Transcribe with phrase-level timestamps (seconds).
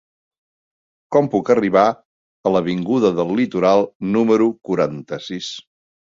[1.15, 5.53] Com puc arribar a l'avinguda del Litoral número quaranta-sis?